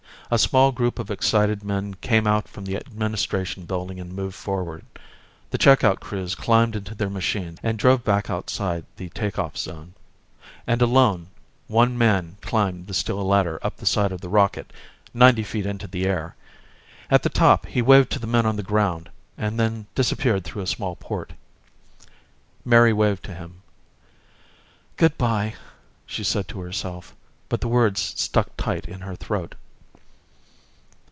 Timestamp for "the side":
13.75-14.13